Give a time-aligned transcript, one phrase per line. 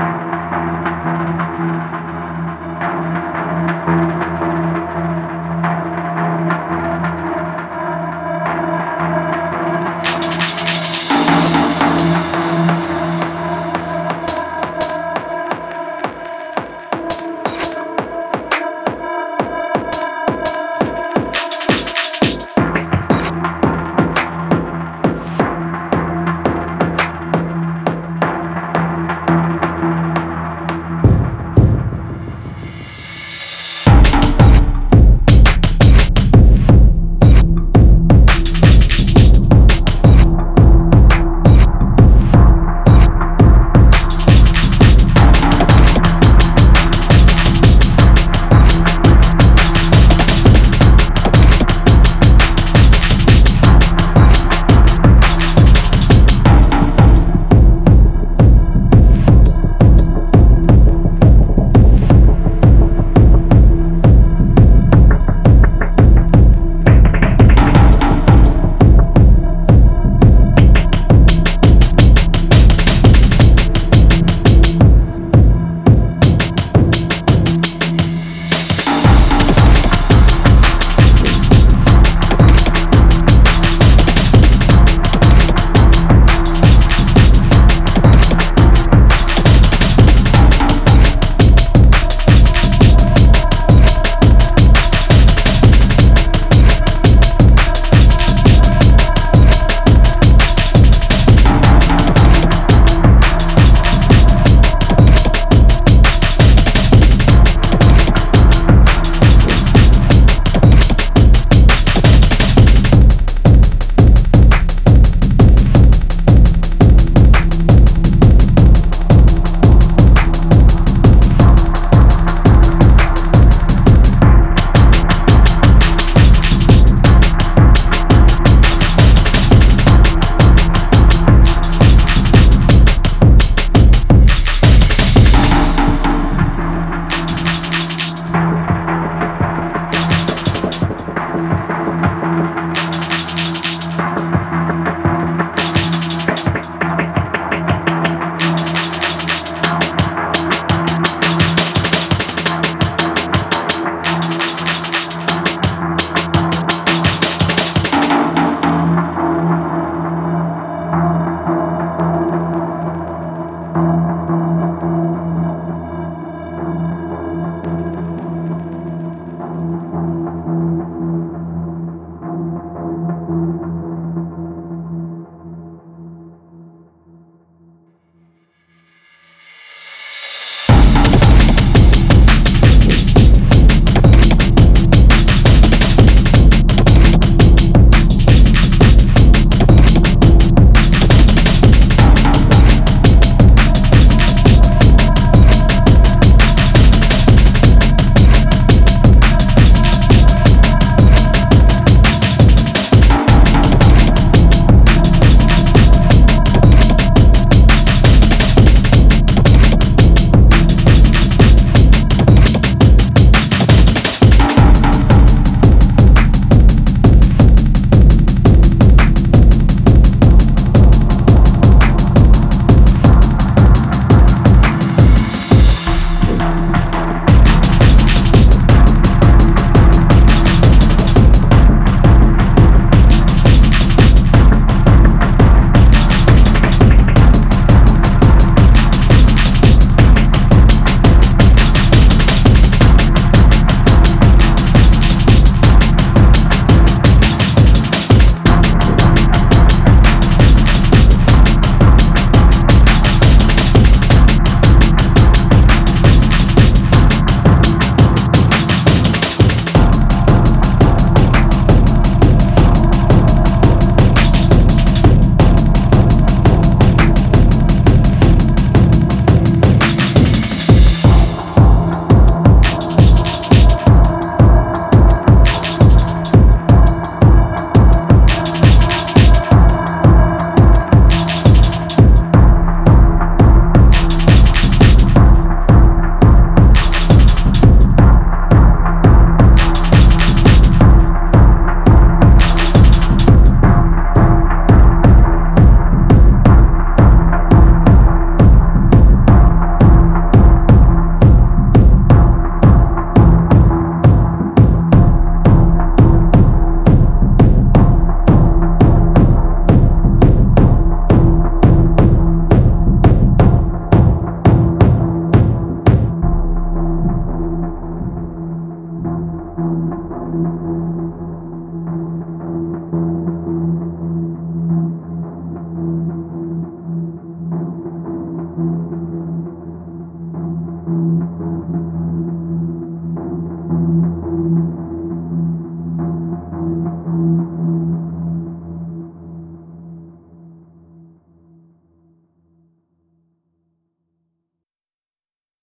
[0.00, 0.29] you